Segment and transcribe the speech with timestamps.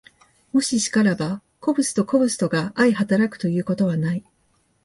[0.51, 4.23] もし然らば、個物と個物とが相働くということはない。